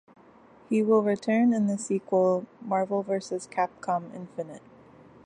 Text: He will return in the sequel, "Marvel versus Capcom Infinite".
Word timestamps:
He 0.67 0.81
will 0.81 1.03
return 1.03 1.53
in 1.53 1.67
the 1.67 1.77
sequel, 1.77 2.47
"Marvel 2.59 3.03
versus 3.03 3.45
Capcom 3.45 4.11
Infinite". 4.15 4.63